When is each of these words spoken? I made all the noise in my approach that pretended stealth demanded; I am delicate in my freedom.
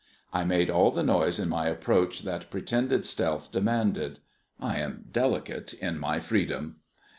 I 0.33 0.45
made 0.45 0.71
all 0.71 0.89
the 0.89 1.03
noise 1.03 1.37
in 1.37 1.47
my 1.47 1.67
approach 1.67 2.23
that 2.23 2.49
pretended 2.49 3.05
stealth 3.05 3.51
demanded; 3.51 4.17
I 4.59 4.77
am 4.79 5.05
delicate 5.11 5.73
in 5.75 5.99
my 5.99 6.19
freedom. 6.19 6.77